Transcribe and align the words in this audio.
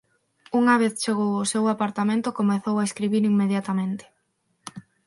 Unha 0.59 0.75
vez 0.81 0.93
chegou 1.03 1.31
ao 1.35 1.49
seu 1.53 1.63
apartamento 1.73 2.35
comezou 2.39 2.75
a 2.79 2.87
escribir 2.89 3.23
inmediatamente. 3.31 4.05